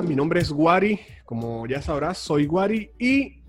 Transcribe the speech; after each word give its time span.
mi 0.00 0.16
nombre 0.16 0.40
es 0.40 0.50
Guari, 0.50 0.98
como 1.26 1.66
ya 1.66 1.82
sabrás, 1.82 2.16
soy 2.16 2.46
Guari 2.46 2.92
y 2.98 3.42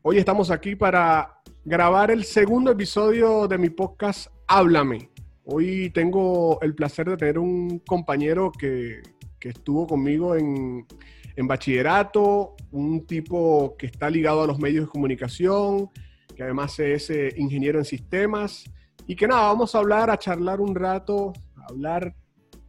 hoy 0.00 0.16
estamos 0.16 0.50
aquí 0.50 0.74
para 0.74 1.42
grabar 1.66 2.10
el 2.10 2.24
segundo 2.24 2.70
episodio 2.70 3.46
de 3.46 3.58
mi 3.58 3.68
podcast 3.68 4.28
Háblame. 4.46 5.10
Hoy 5.44 5.90
tengo 5.90 6.58
el 6.62 6.74
placer 6.74 7.10
de 7.10 7.18
tener 7.18 7.38
un 7.38 7.80
compañero 7.80 8.50
que, 8.52 9.02
estuvo 9.40 9.86
conmigo 9.86 10.34
en, 10.34 10.86
en 11.36 11.46
bachillerato, 11.46 12.54
un 12.70 13.06
tipo 13.06 13.76
que 13.76 13.86
está 13.86 14.08
ligado 14.08 14.44
a 14.44 14.46
los 14.46 14.58
medios 14.58 14.86
de 14.86 14.90
comunicación, 14.90 15.90
que 16.34 16.42
además 16.42 16.78
es 16.78 17.10
eh, 17.10 17.34
ingeniero 17.36 17.78
en 17.78 17.84
sistemas 17.84 18.64
y 19.06 19.14
que 19.14 19.28
nada, 19.28 19.42
vamos 19.42 19.74
a 19.74 19.78
hablar, 19.78 20.10
a 20.10 20.18
charlar 20.18 20.60
un 20.60 20.74
rato, 20.74 21.34
a 21.56 21.66
hablar 21.68 22.14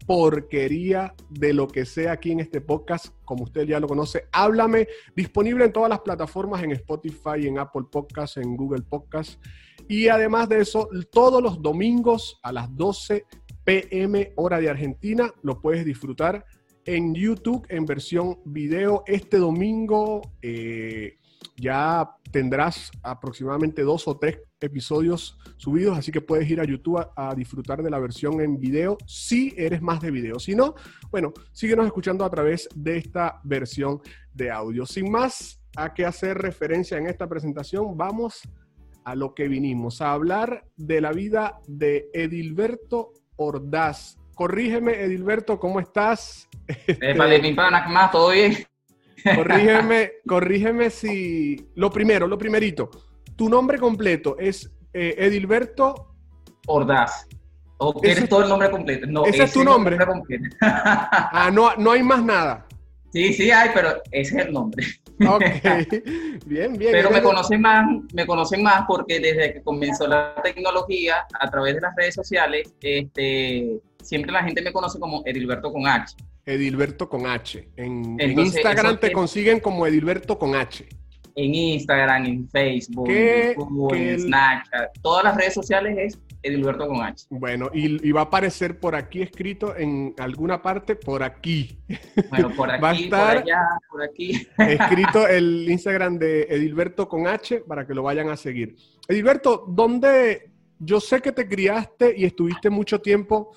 porquería 0.06 1.14
de 1.30 1.54
lo 1.54 1.68
que 1.68 1.86
sea 1.86 2.14
aquí 2.14 2.32
en 2.32 2.40
este 2.40 2.62
podcast, 2.62 3.08
como 3.26 3.44
usted 3.44 3.66
ya 3.66 3.80
lo 3.80 3.88
conoce. 3.88 4.26
Háblame, 4.32 4.88
disponible 5.16 5.66
en 5.66 5.74
todas 5.74 5.90
las 5.90 6.00
plataformas, 6.00 6.64
en 6.64 6.72
Spotify, 6.72 7.48
en 7.48 7.60
Apple 7.60 7.84
Podcasts, 7.92 8.38
en 8.38 8.56
Google 8.56 8.84
Podcasts. 8.84 9.40
Y 9.88 10.08
además 10.08 10.50
de 10.50 10.62
eso, 10.62 10.90
todos 11.12 11.42
los 11.42 11.62
domingos 11.62 12.40
a 12.44 12.52
las 12.52 12.76
12 12.76 13.26
pm 13.64 14.34
hora 14.36 14.60
de 14.60 14.70
Argentina, 14.70 15.34
lo 15.42 15.62
puedes 15.62 15.86
disfrutar 15.86 16.46
en 16.86 17.14
YouTube 17.14 17.66
en 17.70 17.86
versión 17.86 18.40
video. 18.46 19.04
Este 19.08 19.38
domingo 19.38 20.22
eh, 20.42 21.18
ya 21.58 22.10
tendrás 22.34 22.92
aproximadamente 23.04 23.84
dos 23.84 24.08
o 24.08 24.18
tres 24.18 24.40
episodios 24.60 25.38
subidos, 25.56 25.98
así 25.98 26.12
que 26.12 26.20
puedes 26.20 26.50
ir 26.50 26.60
a 26.60 26.66
YouTube 26.66 27.06
a, 27.16 27.36
disfrutar 27.36 27.84
de 27.84 27.92
la 27.92 28.00
versión 28.00 28.42
en 28.42 28.60
video 28.60 28.98
si 29.06 29.54
eres 29.56 29.82
más 29.84 30.02
de 30.02 30.10
video. 30.10 30.40
Si 30.40 30.56
no, 30.56 30.74
bueno, 31.12 31.32
síguenos 31.52 31.86
escuchando 31.86 32.26
a 32.26 32.30
través 32.32 32.68
de 32.76 32.98
esta 32.98 33.40
versión 33.44 34.02
de 34.34 34.50
audio. 34.50 34.86
Sin 34.86 35.12
más 35.12 35.62
a 35.78 35.94
qué 35.94 36.06
hacer 36.06 36.40
referencia 36.40 36.98
en 36.98 37.06
esta 37.06 37.28
presentación, 37.30 37.96
vamos 37.96 38.42
a 39.06 39.16
lo 39.16 39.36
que 39.36 39.48
vinimos, 39.48 40.02
a 40.02 40.14
hablar 40.14 40.66
de 40.76 41.02
la 41.02 41.12
vida 41.12 41.60
de 41.68 42.10
Edilberto 42.14 43.14
Ordaz. 43.36 44.18
Corrígeme, 44.34 45.04
Edilberto, 45.04 45.60
¿cómo 45.60 45.80
estás? 45.80 46.50
Vale, 47.18 47.40
mi 47.42 47.54
pana. 47.54 48.10
¿Todo 48.12 48.32
bien? 48.32 48.66
Corrígeme, 49.36 50.12
corrígeme 50.28 50.90
si. 50.90 51.70
Lo 51.76 51.90
primero, 51.90 52.28
lo 52.28 52.38
primerito. 52.38 52.90
Tu 53.36 53.50
nombre 53.50 53.80
completo 53.80 54.38
es 54.38 54.72
eh, 54.94 55.16
Edilberto 55.18 56.16
Ordaz. 56.68 57.28
¿O 57.78 57.94
quieres 57.94 58.30
todo 58.30 58.44
el 58.44 58.50
nombre 58.50 58.70
completo? 58.70 59.08
No, 59.08 59.26
ese, 59.26 59.44
es 59.44 59.54
tu 59.54 59.64
nombre. 59.64 59.98
ah, 60.62 61.50
no, 61.52 61.76
no 61.76 61.92
hay 61.92 62.04
más 62.04 62.24
nada. 62.24 62.66
Sí, 63.12 63.34
sí 63.34 63.52
hay, 63.52 63.70
pero 63.74 64.02
ese 64.12 64.40
es 64.40 64.46
el 64.48 64.54
nombre. 64.54 64.86
Ok, 65.28 65.44
bien, 66.46 66.74
bien. 66.74 66.92
Pero 66.92 67.12
me 67.12 67.22
conocen 67.22 67.62
más, 67.62 67.86
me 68.14 68.26
conocen 68.26 68.64
más 68.64 68.86
porque 68.88 69.20
desde 69.20 69.54
que 69.54 69.64
comenzó 69.64 70.08
la 70.08 70.34
tecnología, 70.42 71.26
a 71.40 71.50
través 71.50 71.76
de 71.76 71.82
las 71.82 71.96
redes 71.96 72.16
sociales, 72.16 72.74
este, 72.82 73.80
siempre 74.02 74.32
la 74.32 74.44
gente 74.44 74.62
me 74.62 74.72
conoce 74.72 75.00
como 75.00 75.22
Edilberto 75.26 75.72
con 75.72 75.86
H. 75.86 76.16
Edilberto 76.46 77.08
con 77.10 77.26
H. 77.26 77.70
En, 77.76 78.20
Instagram 78.20 79.00
te 79.00 79.12
consiguen 79.12 79.60
como 79.60 79.88
Edilberto 79.88 80.38
con 80.38 80.56
H. 80.56 80.88
En 81.36 81.56
Instagram, 81.56 82.26
en 82.26 82.50
Facebook, 82.50 83.10
en 83.10 83.56
en 83.96 84.20
Snapchat, 84.20 85.00
todas 85.02 85.24
las 85.24 85.36
redes 85.36 85.54
sociales 85.56 85.98
es 85.98 86.20
Edilberto 86.44 86.88
con 86.88 87.02
H. 87.02 87.26
Bueno, 87.30 87.70
y, 87.74 88.12
va 88.12 88.22
a 88.22 88.24
aparecer 88.26 88.80
por 88.80 88.96
aquí 88.96 89.22
escrito 89.22 89.76
en 89.76 90.14
alguna 90.20 90.62
parte, 90.62 90.96
por 90.96 91.24
aquí. 91.24 91.80
Bueno, 92.30 92.52
por 92.56 92.70
aquí, 92.72 93.08
por 93.08 93.20
allá, 93.20 93.62
por 93.90 94.04
aquí. 94.04 94.46
escrito 94.58 95.28
el 95.28 95.68
Instagram 95.70 96.20
de 96.20 96.44
Edilberto 96.44 97.08
con 97.08 97.26
H 97.26 97.62
para 97.62 97.88
que 97.88 97.94
lo 97.94 98.04
vayan 98.04 98.30
a 98.30 98.38
seguir. 98.38 98.76
Edilberto, 99.08 99.66
¿dónde? 99.68 100.52
Yo 100.78 101.00
sé 101.00 101.22
que 101.22 101.32
te 101.32 101.48
criaste 101.48 102.14
y 102.16 102.26
estuviste 102.26 102.70
mucho 102.70 103.00
tiempo 103.00 103.56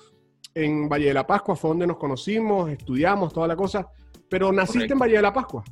en 0.63 0.89
Valle 0.89 1.07
de 1.07 1.13
la 1.13 1.27
Pascua, 1.27 1.55
fue 1.55 1.69
donde 1.69 1.87
nos 1.87 1.97
conocimos, 1.97 2.69
estudiamos, 2.69 3.33
toda 3.33 3.47
la 3.47 3.55
cosa, 3.55 3.87
pero 4.29 4.51
naciste 4.51 4.93
en 4.93 4.99
Valle 4.99 5.17
de 5.17 5.21
la 5.21 5.33
Pascua. 5.33 5.63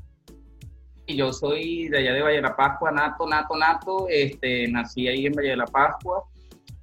Y 1.07 1.17
yo 1.17 1.31
soy 1.33 1.87
de 1.89 1.99
allá 1.99 2.13
de 2.13 2.21
Valle 2.21 2.35
de 2.37 2.41
la 2.41 2.55
Pascua, 2.55 2.91
nato, 2.91 3.27
nato, 3.27 3.55
nato, 3.55 4.07
este, 4.09 4.67
nací 4.67 5.07
ahí 5.07 5.25
en 5.25 5.33
Valle 5.33 5.49
de 5.49 5.57
la 5.57 5.65
Pascua, 5.65 6.23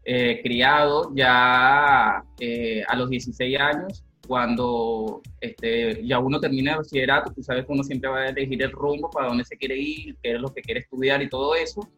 eh, 0.04 0.40
criado 0.42 1.12
ya 1.14 2.22
eh, 2.40 2.82
a 2.86 2.96
los 2.96 3.08
16 3.08 3.58
años, 3.58 4.04
cuando 4.26 5.20
este, 5.40 6.06
ya 6.06 6.18
uno 6.18 6.40
termina 6.40 6.72
el 6.72 6.78
bachillerato, 6.78 7.32
tú 7.32 7.42
sabes 7.42 7.66
que 7.66 7.72
uno 7.72 7.82
siempre 7.82 8.10
va 8.10 8.18
a 8.18 8.28
elegir 8.28 8.62
el 8.62 8.70
rumbo 8.70 9.10
para 9.10 9.28
dónde 9.28 9.44
se 9.44 9.56
quiere 9.56 9.76
ir, 9.76 10.16
qué 10.22 10.34
es 10.34 10.40
lo 10.40 10.52
que 10.52 10.62
quiere 10.62 10.80
estudiar 10.80 11.22
y 11.22 11.28
todo 11.28 11.54
eso. 11.54 11.88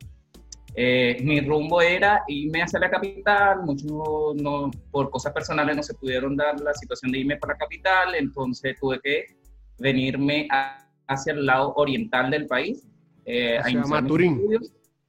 Eh, 0.76 1.18
mi 1.22 1.40
rumbo 1.40 1.80
era 1.80 2.24
irme 2.26 2.62
hacia 2.62 2.80
la 2.80 2.90
capital, 2.90 3.62
muchos 3.64 3.86
no, 4.36 4.70
por 4.90 5.08
cosas 5.10 5.32
personales 5.32 5.76
no 5.76 5.82
se 5.82 5.94
pudieron 5.94 6.36
dar 6.36 6.60
la 6.60 6.74
situación 6.74 7.12
de 7.12 7.18
irme 7.20 7.36
para 7.36 7.54
la 7.54 7.58
capital, 7.58 8.14
entonces 8.16 8.76
tuve 8.80 8.98
que 9.00 9.24
venirme 9.78 10.48
hacia 11.06 11.32
el 11.32 11.46
lado 11.46 11.74
oriental 11.76 12.30
del 12.30 12.46
país. 12.46 12.86
Eh, 13.24 13.56
hacia 13.58 13.82
Maturín. 13.82 14.40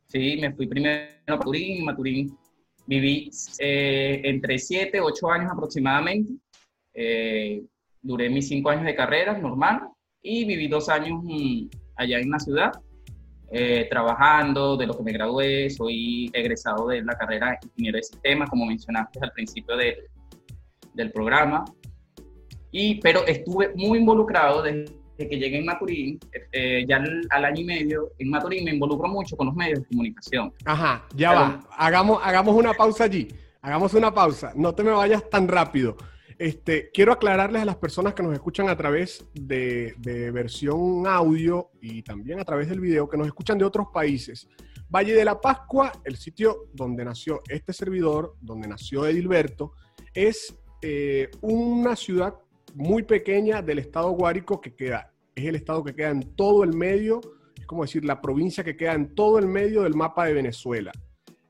Sí, 0.05 0.37
me 0.39 0.53
fui 0.53 0.67
primero 0.67 1.07
a 1.27 1.35
Maturín, 1.35 1.83
Maturín 1.83 2.37
viví 2.85 3.29
eh, 3.59 4.21
entre 4.23 4.59
7, 4.59 4.99
8 5.01 5.31
años 5.31 5.51
aproximadamente, 5.51 6.33
eh, 6.93 7.63
duré 8.01 8.29
mis 8.29 8.47
5 8.47 8.69
años 8.69 8.85
de 8.85 8.95
carrera 8.95 9.37
normal 9.37 9.89
y 10.21 10.45
viví 10.45 10.67
dos 10.67 10.89
años 10.89 11.19
mm, 11.23 11.67
allá 11.95 12.19
en 12.19 12.29
la 12.29 12.39
ciudad 12.39 12.71
eh, 13.51 13.87
trabajando, 13.89 14.75
de 14.77 14.87
lo 14.87 14.97
que 14.97 15.03
me 15.03 15.11
gradué, 15.11 15.69
soy 15.69 16.29
egresado 16.33 16.87
de 16.87 17.03
la 17.03 17.13
carrera 17.13 17.51
de 17.51 17.67
ingeniero 17.67 17.97
de 17.97 18.03
sistemas, 18.03 18.49
como 18.49 18.65
mencionaste 18.65 19.19
al 19.21 19.31
principio 19.31 19.77
del, 19.77 19.95
del 20.93 21.11
programa, 21.11 21.65
y, 22.71 22.99
pero 23.01 23.25
estuve 23.25 23.71
muy 23.75 23.99
involucrado 23.99 24.61
desde 24.61 24.89
que 25.17 25.37
llegué 25.37 25.59
en 25.59 25.65
Maturín, 25.65 26.19
eh, 26.51 26.85
ya 26.87 27.01
al, 27.29 27.45
año 27.45 27.61
y 27.61 27.63
medio 27.63 28.11
en 28.19 28.29
Maturín 28.29 28.65
me 28.65 28.71
involucro 28.71 29.07
mucho 29.07 29.37
con 29.37 29.47
los 29.47 29.55
medios 29.55 29.79
de 29.79 29.85
comunicación. 29.85 30.53
Ajá, 30.65 31.05
ya 31.15 31.33
va, 31.33 31.59
hagamos, 31.77 32.19
hagamos 32.23 32.55
una 32.55 32.73
pausa 32.73 33.05
allí, 33.05 33.27
hagamos 33.61 33.93
una 33.93 34.13
pausa, 34.13 34.51
no 34.55 34.73
te 34.73 34.83
me 34.83 34.91
vayas 34.91 35.29
tan 35.29 35.47
rápido. 35.47 35.95
Este, 36.37 36.91
quiero 36.91 37.13
aclararles 37.13 37.61
a 37.61 37.65
las 37.65 37.77
personas 37.77 38.13
que 38.13 38.21
nos 38.21 38.33
escuchan 38.33 38.67
a 38.67 38.75
través 38.75 39.25
de, 39.33 39.95
versión 40.33 41.07
audio 41.07 41.71
y 41.81 42.01
también 42.01 42.39
a 42.39 42.45
través 42.45 42.67
del 42.67 42.81
video, 42.81 43.07
que 43.07 43.17
nos 43.17 43.27
escuchan 43.27 43.57
de 43.57 43.63
otros 43.63 43.87
países. 43.93 44.49
Valle 44.89 45.13
de 45.13 45.23
la 45.23 45.39
Pascua, 45.39 45.93
el 46.03 46.17
sitio 46.17 46.69
donde 46.73 47.05
nació 47.05 47.41
este 47.47 47.71
servidor, 47.71 48.35
donde 48.41 48.67
nació 48.67 49.05
Edilberto, 49.05 49.73
es 50.13 50.55
eh, 50.81 51.31
una 51.41 51.95
ciudad 51.95 52.35
muy 52.73 53.03
pequeña 53.03 53.61
del 53.61 53.79
estado 53.79 54.11
Guárico 54.11 54.59
que 54.59 54.75
queda, 54.75 55.13
es 55.33 55.45
el 55.45 55.55
estado 55.55 55.83
que 55.83 55.95
queda 55.95 56.09
en 56.09 56.35
todo 56.35 56.63
el 56.63 56.73
medio, 56.73 57.21
es 57.57 57.65
como 57.65 57.83
decir, 57.83 58.03
la 58.03 58.21
provincia 58.21 58.63
que 58.63 58.75
queda 58.75 58.93
en 58.93 59.15
todo 59.15 59.39
el 59.39 59.47
medio 59.47 59.83
del 59.83 59.95
mapa 59.95 60.25
de 60.25 60.33
Venezuela. 60.33 60.91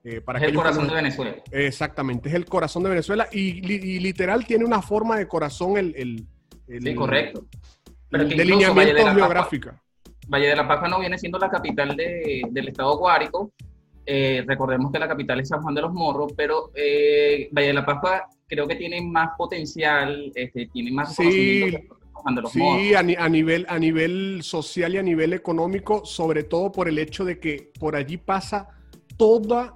Eh, 0.08 0.22
es 0.36 0.44
el 0.44 0.54
corazón 0.54 0.88
de 0.88 0.94
Venezuela. 0.94 1.36
Exactamente, 1.52 2.30
es 2.30 2.36
el 2.36 2.46
corazón 2.46 2.84
de 2.84 2.90
Venezuela 2.90 3.28
y, 3.32 3.60
literal 4.00 4.46
tiene 4.46 4.64
una 4.64 4.80
forma 4.80 5.18
de 5.18 5.28
corazón 5.28 5.78
el... 5.78 5.96
el, 6.68 6.84
sí, 6.84 6.94
correcto. 6.94 7.48
Pero 8.10 8.26
delineamiento 8.26 8.76
Valle 8.76 9.16
geográfica. 9.16 9.82
Valle 10.28 10.48
de 10.50 10.56
la 10.56 10.68
Pascua 10.68 10.90
no 10.90 11.00
viene 11.00 11.18
siendo 11.18 11.40
la 11.40 11.50
capital 11.50 11.98
del 11.98 12.68
estado 12.68 12.98
Guárico. 13.00 13.52
Eh, 14.06 14.44
recordemos 14.46 14.92
que 14.92 15.00
la 15.00 15.08
capital 15.08 15.40
es 15.40 15.50
San 15.50 15.64
Juan 15.64 15.74
de 15.74 15.82
los 15.82 15.92
Morros, 15.92 16.34
pero 16.38 16.70
eh, 16.76 17.50
Valle 17.52 17.68
de 17.68 17.74
la 17.74 17.86
Pascua 17.86 18.28
creo 18.48 18.68
que 18.68 18.76
tiene 18.76 19.02
más 19.02 19.32
potencial, 19.36 20.32
este, 20.36 20.68
tiene 20.68 20.92
más 20.92 21.16
sí, 21.16 21.62
de 21.72 21.90
sí 22.52 22.94
a, 22.94 23.00
a, 23.00 23.30
nivel, 23.30 23.66
a 23.68 23.80
nivel 23.80 24.44
social 24.44 24.94
y 24.94 24.98
a 25.00 25.04
nivel 25.04 25.34
económico, 25.34 26.06
sobre 26.06 26.44
todo 26.44 26.72
por 26.72 26.88
el 26.88 27.00
hecho 27.00 27.26
de 27.26 27.40
que 27.40 27.72
por 27.80 27.96
allí 27.96 28.18
pasa 28.18 28.70
toda 29.18 29.74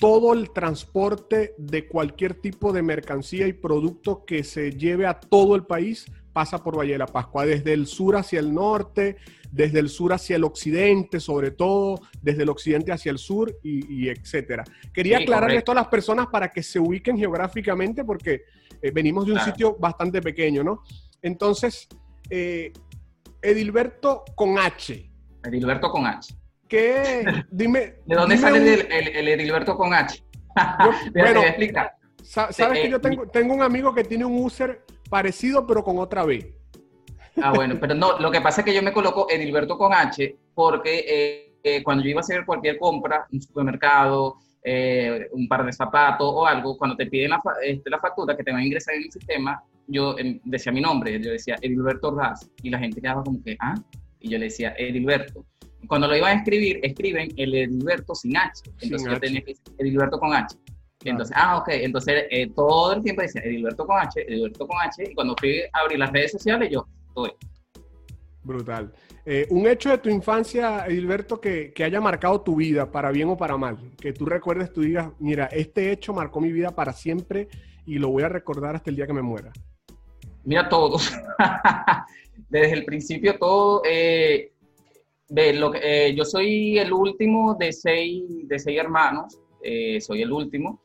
todo 0.00 0.32
el 0.32 0.50
transporte 0.50 1.54
de 1.58 1.86
cualquier 1.86 2.34
tipo 2.34 2.72
de 2.72 2.82
mercancía 2.82 3.46
y 3.46 3.52
producto 3.52 4.24
que 4.24 4.42
se 4.42 4.72
lleve 4.72 5.06
a 5.06 5.20
todo 5.20 5.54
el 5.54 5.66
país 5.66 6.06
pasa 6.32 6.64
por 6.64 6.78
Valle 6.78 6.92
de 6.92 6.98
la 6.98 7.06
Pascua, 7.06 7.44
desde 7.44 7.74
el 7.74 7.86
sur 7.86 8.16
hacia 8.16 8.40
el 8.40 8.54
norte, 8.54 9.18
desde 9.50 9.78
el 9.78 9.90
sur 9.90 10.14
hacia 10.14 10.36
el 10.36 10.44
occidente, 10.44 11.20
sobre 11.20 11.50
todo, 11.50 12.00
desde 12.22 12.44
el 12.44 12.48
occidente 12.48 12.92
hacia 12.92 13.12
el 13.12 13.18
sur 13.18 13.54
y, 13.62 14.08
etcétera. 14.08 14.64
Quería 14.94 15.18
aclararle 15.18 15.58
esto 15.58 15.72
a 15.72 15.74
las 15.74 15.88
personas 15.88 16.28
para 16.28 16.48
que 16.50 16.62
se 16.62 16.80
ubiquen 16.80 17.18
geográficamente 17.18 18.02
porque 18.02 18.44
eh, 18.80 18.90
venimos 18.90 19.26
de 19.26 19.32
un 19.32 19.40
sitio 19.40 19.76
bastante 19.78 20.22
pequeño, 20.22 20.64
¿no? 20.64 20.82
Entonces, 21.20 21.88
eh, 22.30 22.72
Edilberto 23.42 24.24
con 24.34 24.58
H. 24.58 25.10
Edilberto 25.44 25.90
con 25.90 26.06
H. 26.06 26.39
¿Qué? 26.70 27.44
Dime. 27.50 27.96
¿De 28.06 28.16
dónde 28.16 28.38
sale 28.38 28.86
el, 29.18 29.28
Edilberto 29.28 29.76
con 29.76 29.92
H? 29.92 30.24
bueno, 31.12 31.42
explica. 31.42 31.94
Sabes 32.22 32.56
que 32.56 32.86
eh, 32.86 32.90
yo 32.90 33.00
tengo, 33.00 33.26
tengo 33.26 33.52
un 33.52 33.62
amigo 33.62 33.92
que 33.92 34.04
tiene 34.04 34.24
un 34.24 34.42
user 34.42 34.84
parecido, 35.10 35.66
pero 35.66 35.82
con 35.82 35.98
otra 35.98 36.24
B. 36.24 36.54
Ah, 37.42 37.52
bueno, 37.54 37.76
pero 37.80 37.94
no, 37.94 38.18
lo 38.18 38.30
que 38.30 38.40
pasa 38.40 38.60
es 38.60 38.64
que 38.64 38.74
yo 38.74 38.82
me 38.82 38.92
coloco 38.92 39.26
Edilberto 39.28 39.76
con 39.76 39.92
H 39.92 40.36
porque 40.54 41.04
eh, 41.08 41.56
eh, 41.62 41.82
cuando 41.82 42.04
yo 42.04 42.10
iba 42.10 42.20
a 42.20 42.22
hacer 42.22 42.44
cualquier 42.44 42.78
compra, 42.78 43.26
un 43.32 43.40
supermercado, 43.40 44.36
eh, 44.62 45.28
un 45.32 45.48
par 45.48 45.64
de 45.64 45.72
zapatos 45.72 46.30
o 46.30 46.46
algo, 46.46 46.76
cuando 46.76 46.96
te 46.96 47.06
piden 47.06 47.30
la, 47.30 47.42
este, 47.64 47.90
la 47.90 47.98
factura 47.98 48.36
que 48.36 48.44
te 48.44 48.52
van 48.52 48.60
a 48.60 48.64
ingresar 48.64 48.94
en 48.94 49.04
el 49.04 49.12
sistema, 49.12 49.62
yo 49.86 50.16
em, 50.18 50.38
decía 50.44 50.70
mi 50.70 50.80
nombre, 50.80 51.20
yo 51.20 51.30
decía 51.32 51.56
Edilberto 51.60 52.14
Raz, 52.14 52.48
y 52.62 52.70
la 52.70 52.78
gente 52.78 53.00
quedaba 53.00 53.24
como 53.24 53.42
que, 53.42 53.56
ah, 53.60 53.74
y 54.20 54.30
yo 54.30 54.38
le 54.38 54.44
decía 54.44 54.74
Edilberto. 54.76 55.44
Cuando 55.86 56.08
lo 56.08 56.16
iban 56.16 56.36
a 56.36 56.40
escribir, 56.40 56.80
escriben 56.82 57.32
el 57.36 57.54
Edilberto 57.54 58.14
sin 58.14 58.36
H, 58.36 58.62
entonces 58.80 59.10
yo 59.10 59.20
tenía 59.20 59.40
que 59.40 59.52
decir 59.52 59.74
Edilberto 59.78 60.18
con 60.18 60.34
H. 60.34 60.56
Entonces, 61.04 61.34
ah, 61.38 61.56
ok, 61.56 61.68
entonces 61.70 62.24
eh, 62.30 62.50
todo 62.54 62.92
el 62.92 63.02
tiempo 63.02 63.22
decía 63.22 63.40
Edilberto 63.42 63.86
con 63.86 63.98
H, 63.98 64.20
Edilberto 64.20 64.66
con 64.66 64.78
H, 64.80 65.02
y 65.10 65.14
cuando 65.14 65.34
fui 65.38 65.60
a 65.72 65.78
abrir 65.80 65.98
las 65.98 66.12
redes 66.12 66.32
sociales, 66.32 66.68
yo, 66.70 66.86
estoy. 67.08 67.32
Brutal. 68.42 68.92
Eh, 69.24 69.46
un 69.50 69.66
hecho 69.66 69.90
de 69.90 69.98
tu 69.98 70.08
infancia, 70.08 70.86
Edilberto, 70.86 71.40
que, 71.40 71.72
que, 71.72 71.84
haya 71.84 72.00
marcado 72.00 72.40
tu 72.40 72.56
vida, 72.56 72.90
para 72.90 73.10
bien 73.10 73.28
o 73.28 73.36
para 73.36 73.56
mal. 73.56 73.78
Que 73.98 74.12
tú 74.12 74.26
recuerdes, 74.26 74.72
tú 74.72 74.82
digas, 74.82 75.10
mira, 75.18 75.46
este 75.46 75.92
hecho 75.92 76.12
marcó 76.12 76.40
mi 76.40 76.52
vida 76.52 76.74
para 76.74 76.92
siempre 76.92 77.48
y 77.86 77.98
lo 77.98 78.08
voy 78.08 78.22
a 78.22 78.28
recordar 78.28 78.76
hasta 78.76 78.90
el 78.90 78.96
día 78.96 79.06
que 79.06 79.12
me 79.12 79.22
muera. 79.22 79.52
Mira, 80.44 80.68
todo. 80.68 80.98
Desde 82.48 82.72
el 82.72 82.84
principio, 82.84 83.38
todo. 83.38 83.82
Eh, 83.88 84.52
de 85.30 85.54
lo 85.54 85.70
que, 85.70 85.80
eh, 85.82 86.14
yo 86.14 86.24
soy 86.24 86.78
el 86.78 86.92
último 86.92 87.56
de 87.58 87.72
seis, 87.72 88.46
de 88.46 88.58
seis 88.58 88.78
hermanos. 88.78 89.38
soy 90.00 90.22
el 90.22 90.32
último. 90.32 90.80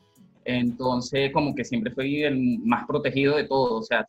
Entonces, 0.46 1.32
como 1.34 1.54
que 1.56 1.66
siempre 1.66 1.92
fui 1.92 2.24
el 2.24 2.60
más 2.60 2.86
protegido 2.86 3.36
de 3.36 3.46
todo. 3.46 3.80
O 3.80 3.84
sea, 3.84 4.06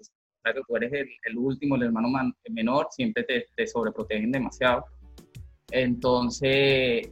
tú 0.66 0.76
eres 0.76 0.92
el, 1.24 1.38
último, 1.38 1.76
el 1.76 1.84
hermano 1.84 2.08
menor, 2.50 2.88
siempre 2.90 3.24
te, 3.24 3.46
te, 3.56 3.66
sobreprotegen 3.66 4.30
demasiado. 4.30 4.84
Entonces, 5.70 7.10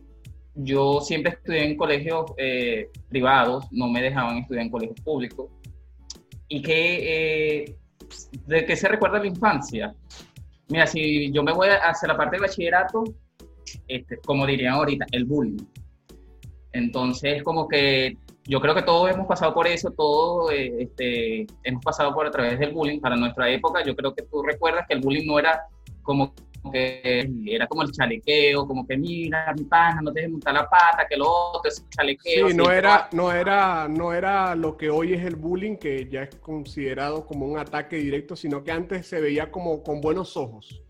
yo 0.55 1.01
siempre 1.01 1.33
estudié 1.33 1.65
en 1.65 1.77
colegios 1.77 2.33
eh, 2.37 2.89
privados, 3.09 3.67
no 3.73 3.89
me 3.89 4.03
dejaban 4.03 4.39
estudiar 4.39 4.65
en 4.65 4.71
colegios 4.71 5.01
públicos. 5.01 5.51
¿Y 6.49 6.63
eh, 6.67 7.77
de 8.47 8.67
qué 8.67 8.77
se 8.77 8.89
recuerda 8.89 9.19
la 9.19 9.27
infancia? 9.27 9.95
Mira, 10.69 10.87
si 10.87 11.31
yo 11.33 11.43
me 11.43 11.53
voy 11.53 11.69
hacia 11.69 12.09
la 12.09 12.17
parte 12.17 12.37
de 12.37 12.43
bachillerato, 12.43 13.05
este, 13.89 14.19
como 14.19 14.47
dirían 14.47 14.75
ahorita, 14.75 15.07
el 15.13 15.25
bullying. 15.25 15.65
Entonces, 16.73 17.43
como 17.43 17.69
que 17.69 18.17
yo 18.47 18.61
creo 18.61 18.75
que 18.75 18.83
todos 18.83 19.11
hemos 19.11 19.27
pasado 19.27 19.55
por 19.55 19.67
eso, 19.67 19.91
todos 19.91 20.53
eh, 20.53 20.73
este, 20.81 21.47
hemos 21.63 21.83
pasado 21.83 22.15
por 22.15 22.27
a 22.27 22.31
través 22.31 22.59
del 22.59 22.73
bullying. 22.73 23.01
Para 23.01 23.17
nuestra 23.17 23.49
época, 23.51 23.85
yo 23.85 23.95
creo 23.95 24.15
que 24.15 24.23
tú 24.23 24.43
recuerdas 24.43 24.87
que 24.89 24.95
el 24.95 25.01
bullying 25.01 25.27
no 25.27 25.39
era 25.39 25.63
como 26.03 26.35
que 26.73 27.29
era 27.47 27.67
como 27.67 27.83
el 27.83 27.93
chalequeo, 27.93 28.67
como 28.67 28.87
que 28.87 28.97
mira, 28.97 29.53
mi 29.57 29.65
pana, 29.65 30.01
no 30.03 30.13
te 30.13 30.21
dejes 30.21 30.33
montar 30.33 30.55
la 30.55 30.69
pata, 30.69 31.07
que 31.09 31.17
lo 31.17 31.29
otro 31.29 31.71
es 31.71 31.85
chalequeo. 31.91 32.49
Sí, 32.49 32.57
no 32.57 32.71
era, 32.71 33.09
no, 33.13 33.33
era, 33.33 33.89
no 33.89 34.13
era 34.13 34.55
lo 34.55 34.77
que 34.77 34.91
hoy 34.91 35.15
es 35.15 35.25
el 35.25 35.37
bullying, 35.37 35.77
que 35.77 36.09
ya 36.09 36.23
es 36.23 36.35
considerado 36.37 37.27
como 37.27 37.47
un 37.47 37.59
ataque 37.59 37.97
directo, 37.97 38.37
sino 38.37 38.65
que 38.65 38.73
antes 38.73 39.07
se 39.07 39.21
veía 39.21 39.51
como 39.51 39.83
con 39.83 40.01
buenos 40.01 40.37
ojos. 40.37 40.83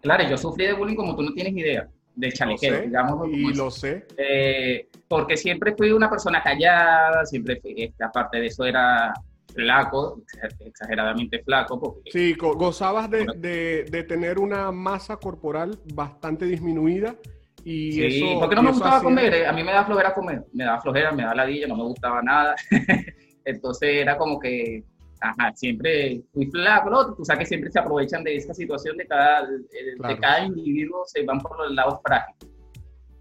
Claro, 0.00 0.28
yo 0.28 0.38
sufrí 0.38 0.66
de 0.66 0.72
bullying 0.74 0.96
como 0.96 1.16
tú 1.16 1.22
no 1.22 1.32
tienes 1.32 1.54
idea 1.54 1.88
de 2.14 2.32
chalequeo, 2.32 2.80
digamos. 2.82 3.28
Y 3.30 3.54
lo 3.54 3.70
sé. 3.70 4.06
Eh, 4.16 4.88
porque 5.06 5.36
siempre 5.36 5.74
fui 5.76 5.92
una 5.92 6.10
persona 6.10 6.42
callada, 6.42 7.24
siempre, 7.24 7.60
fui, 7.60 7.74
este, 7.76 8.04
aparte 8.04 8.38
de 8.38 8.46
eso, 8.46 8.64
era 8.64 9.12
flaco, 9.58 10.22
exageradamente 10.60 11.42
flaco. 11.42 11.80
Porque, 11.80 12.10
sí, 12.12 12.34
gozabas 12.34 13.10
de, 13.10 13.26
de, 13.36 13.84
de, 13.90 14.02
tener 14.04 14.38
una 14.38 14.70
masa 14.70 15.16
corporal 15.16 15.78
bastante 15.94 16.44
disminuida. 16.44 17.16
Y 17.64 17.92
sí, 17.92 18.04
eso, 18.04 18.38
porque 18.38 18.54
no 18.54 18.62
me 18.62 18.70
gustaba 18.70 19.02
comer, 19.02 19.34
eh, 19.34 19.46
a 19.46 19.52
mí 19.52 19.64
me 19.64 19.72
da 19.72 19.84
flojera 19.84 20.14
comer, 20.14 20.44
me 20.52 20.64
da 20.64 20.80
flojera, 20.80 21.10
me 21.12 21.24
da 21.24 21.34
ladilla, 21.34 21.66
no 21.66 21.76
me 21.76 21.82
gustaba 21.82 22.22
nada. 22.22 22.54
Entonces 23.44 23.88
era 23.90 24.16
como 24.16 24.38
que 24.38 24.84
ajá, 25.20 25.52
siempre 25.54 26.22
fui 26.32 26.46
flaco, 26.46 26.90
¿no? 26.90 27.14
Tú 27.14 27.24
sabes 27.24 27.40
que 27.40 27.46
siempre 27.46 27.70
se 27.72 27.80
aprovechan 27.80 28.22
de 28.22 28.36
esa 28.36 28.54
situación 28.54 28.96
de 28.96 29.06
cada, 29.06 29.46
de 29.46 30.18
cada 30.20 30.44
individuo, 30.44 31.02
se 31.06 31.24
van 31.24 31.40
por 31.40 31.58
los 31.58 31.72
lados 31.72 31.98
frágiles. 32.04 32.38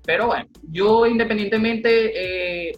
Pero 0.06 0.28
bueno, 0.28 0.46
yo 0.70 1.06
independientemente, 1.06 2.70
eh, 2.70 2.74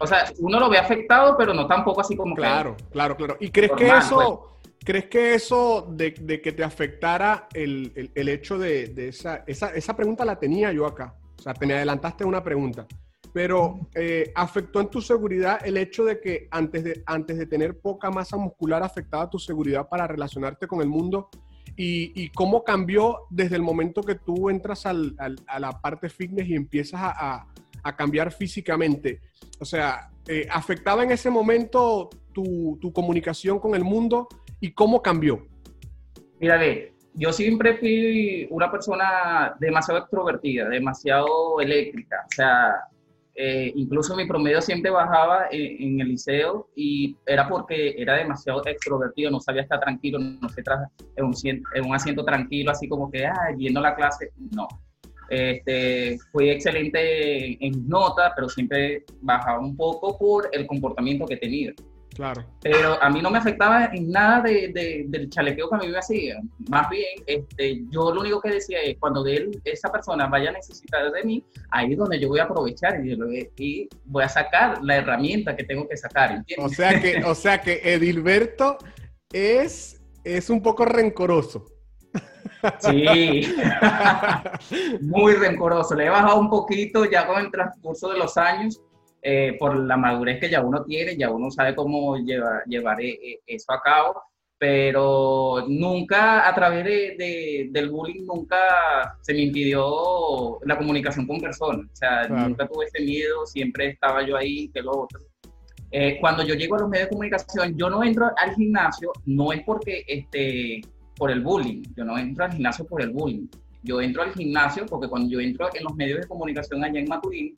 o 0.00 0.06
sea, 0.06 0.32
uno 0.38 0.60
lo 0.60 0.68
ve 0.68 0.78
afectado, 0.78 1.36
pero 1.36 1.54
no 1.54 1.66
tampoco 1.66 2.00
así 2.00 2.16
como 2.16 2.34
Claro, 2.34 2.76
claro, 2.90 3.16
claro. 3.16 3.36
¿Y 3.40 3.50
crees 3.50 3.72
que 3.72 3.88
eso, 3.88 4.58
pues. 4.62 4.74
crees 4.84 5.06
que 5.06 5.34
eso 5.34 5.86
de, 5.90 6.12
de, 6.20 6.40
que 6.40 6.52
te 6.52 6.64
afectara 6.64 7.48
el, 7.52 7.92
el, 7.94 8.10
el 8.14 8.28
hecho 8.28 8.58
de, 8.58 8.88
de 8.88 9.08
esa, 9.08 9.44
esa, 9.46 9.70
esa 9.70 9.96
pregunta 9.96 10.24
la 10.24 10.38
tenía 10.38 10.72
yo 10.72 10.86
acá? 10.86 11.14
O 11.38 11.42
sea, 11.42 11.54
te 11.54 11.66
me 11.66 11.74
adelantaste 11.74 12.24
una 12.24 12.42
pregunta 12.42 12.86
pero 13.32 13.88
eh, 13.94 14.32
afectó 14.34 14.80
en 14.80 14.88
tu 14.88 15.00
seguridad 15.00 15.60
el 15.64 15.76
hecho 15.76 16.04
de 16.04 16.20
que 16.20 16.48
antes 16.50 16.84
de, 16.84 17.02
antes 17.06 17.38
de 17.38 17.46
tener 17.46 17.78
poca 17.78 18.10
masa 18.10 18.36
muscular 18.36 18.82
afectaba 18.82 19.28
tu 19.28 19.38
seguridad 19.38 19.88
para 19.88 20.06
relacionarte 20.06 20.66
con 20.66 20.80
el 20.80 20.88
mundo 20.88 21.28
y, 21.80 22.30
cómo 22.30 22.64
cambió 22.64 23.26
desde 23.30 23.54
el 23.54 23.62
momento 23.62 24.02
que 24.02 24.16
tú 24.16 24.50
entras 24.50 24.84
al, 24.84 25.14
a 25.46 25.60
la 25.60 25.80
parte 25.80 26.08
fitness 26.08 26.48
y 26.48 26.56
empiezas 26.56 27.00
a, 27.00 27.36
a, 27.36 27.46
cambiar 27.96 28.32
físicamente. 28.32 29.20
O 29.60 29.64
sea, 29.64 30.10
eh, 30.26 30.46
¿afectaba 30.50 31.02
en 31.02 31.10
ese 31.10 31.30
momento 31.30 32.10
tu, 32.32 32.78
tu, 32.80 32.92
comunicación 32.92 33.58
con 33.58 33.74
el 33.74 33.84
mundo 33.84 34.28
y 34.60 34.72
cómo 34.72 35.02
cambió? 35.02 35.46
Mira, 36.40 36.56
ve, 36.56 36.94
yo 37.14 37.32
siempre 37.32 37.78
fui 37.78 38.46
una 38.50 38.70
persona 38.70 39.56
demasiado 39.58 40.00
extrovertida, 40.00 40.68
demasiado 40.68 41.60
eléctrica. 41.60 42.24
O 42.26 42.34
sea, 42.34 42.74
eh, 43.40 43.72
incluso 43.76 44.16
mi 44.16 44.26
promedio 44.26 44.60
siempre 44.60 44.90
bajaba 44.90 45.46
en, 45.52 46.00
el 46.00 46.08
liceo 46.08 46.68
y 46.74 47.16
era 47.24 47.48
porque 47.48 47.94
era 47.96 48.14
demasiado 48.14 48.66
extrovertido, 48.66 49.30
no 49.30 49.38
sabía 49.38 49.62
estar 49.62 49.78
tranquilo, 49.78 50.18
no 50.18 50.48
sé, 50.48 50.62
en 51.14 51.24
un, 51.24 51.34
en 51.44 51.86
un 51.86 51.94
asiento 51.94 52.24
tranquilo, 52.24 52.72
así 52.72 52.88
como 52.88 53.08
que, 53.08 53.26
ah, 53.26 53.54
yendo 53.56 53.78
a 53.78 53.84
la 53.84 53.94
clase, 53.94 54.32
no. 54.50 54.66
Este, 55.28 56.18
fui 56.32 56.50
excelente 56.50 57.64
en, 57.64 57.88
nota, 57.88 58.32
pero 58.34 58.48
siempre 58.48 59.04
bajaba 59.20 59.60
un 59.60 59.76
poco 59.76 60.16
por 60.18 60.48
el 60.52 60.66
comportamiento 60.66 61.26
que 61.26 61.36
tenía. 61.36 61.72
Claro. 62.14 62.44
Pero 62.62 63.00
a 63.00 63.08
mí 63.10 63.22
no 63.22 63.30
me 63.30 63.38
afectaba 63.38 63.90
en 63.92 64.10
nada 64.10 64.40
de, 64.40 65.06
del 65.06 65.30
chalequeo 65.30 65.70
que 65.70 65.76
a 65.76 65.78
mí 65.78 65.88
me 65.88 65.98
hacía. 65.98 66.40
Más 66.68 66.90
bien, 66.90 67.22
este, 67.26 67.84
yo 67.90 68.12
lo 68.12 68.22
único 68.22 68.40
que 68.40 68.50
decía 68.50 68.80
es, 68.82 68.96
cuando 68.98 69.22
de 69.22 69.36
él, 69.36 69.62
esa 69.64 69.92
persona 69.92 70.26
vaya 70.26 70.50
a 70.50 70.54
necesitar 70.54 71.12
de 71.12 71.22
mí, 71.22 71.44
ahí 71.70 71.92
es 71.92 71.98
donde 71.98 72.18
yo 72.18 72.28
voy 72.28 72.40
a 72.40 72.44
aprovechar 72.44 73.04
y, 73.06 73.16
y 73.56 73.88
voy 74.06 74.24
a 74.24 74.28
sacar 74.28 74.82
la 74.82 74.96
herramienta 74.96 75.54
que 75.54 75.62
tengo 75.62 75.88
que 75.88 75.96
sacar. 75.96 76.32
¿entiendes? 76.32 76.66
O 76.66 76.74
sea 76.74 77.00
que, 77.00 77.22
o 77.24 77.34
sea 77.36 77.60
que 77.60 77.80
Edilberto 77.84 78.78
es, 79.32 80.02
es 80.24 80.50
un 80.50 80.60
poco 80.60 80.86
rencoroso. 80.86 81.77
Sí, 82.80 83.54
muy 85.00 85.34
rencoroso. 85.34 85.94
Le 85.94 86.06
he 86.06 86.10
bajado 86.10 86.40
un 86.40 86.50
poquito 86.50 87.04
ya 87.04 87.26
con 87.26 87.40
el 87.40 87.50
transcurso 87.50 88.10
de 88.10 88.18
los 88.18 88.36
años, 88.36 88.80
eh, 89.22 89.56
por 89.58 89.76
la 89.76 89.96
madurez 89.96 90.38
que 90.40 90.48
ya 90.48 90.60
uno 90.60 90.84
tiene, 90.84 91.16
ya 91.16 91.30
uno 91.30 91.50
sabe 91.50 91.74
cómo 91.74 92.16
llevar, 92.18 92.62
llevar 92.66 93.00
eh, 93.00 93.18
eh, 93.20 93.40
eso 93.46 93.72
a 93.72 93.80
cabo, 93.80 94.22
pero 94.56 95.64
nunca 95.68 96.48
a 96.48 96.54
través 96.54 96.84
de, 96.84 97.68
del 97.70 97.90
bullying, 97.90 98.24
nunca 98.24 99.16
se 99.22 99.34
me 99.34 99.40
impidió 99.42 100.58
la 100.64 100.78
comunicación 100.78 101.26
con 101.26 101.40
personas, 101.40 101.86
o 101.92 101.96
sea, 101.96 102.28
nunca 102.28 102.66
tuve 102.68 102.86
ese 102.86 103.02
miedo, 103.02 103.44
siempre 103.46 103.88
estaba 103.88 104.22
yo 104.22 104.36
ahí, 104.36 104.68
que 104.70 104.82
lo 104.82 105.02
otro. 105.02 105.20
cuando 106.20 106.44
yo 106.44 106.54
llego 106.54 106.76
a 106.76 106.80
los 106.80 106.88
medios 106.88 107.08
de 107.08 107.10
comunicación, 107.10 107.76
yo 107.76 107.90
no 107.90 108.04
entro 108.04 108.30
al 108.36 108.54
gimnasio, 108.54 109.12
no 109.26 109.52
es 109.52 109.62
porque, 109.64 110.04
este, 110.06 110.80
por 111.18 111.30
el 111.30 111.40
bullying, 111.40 111.82
yo 111.96 112.04
no 112.04 112.16
entro 112.16 112.44
al 112.44 112.52
gimnasio 112.52 112.86
por 112.86 113.02
el 113.02 113.10
bullying, 113.10 113.46
yo 113.82 114.00
entro 114.00 114.22
al 114.22 114.32
gimnasio 114.32 114.86
porque 114.86 115.08
cuando 115.08 115.28
yo 115.28 115.40
entro 115.40 115.68
en 115.74 115.84
los 115.84 115.94
medios 115.94 116.20
de 116.20 116.26
comunicación 116.26 116.84
allá 116.84 117.00
en 117.00 117.08
Maturín, 117.08 117.54